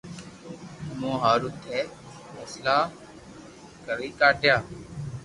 [0.99, 1.77] مون ھارو ٿي
[2.35, 2.77] مسلئ
[3.85, 4.57] ڪرو ڪاڌيو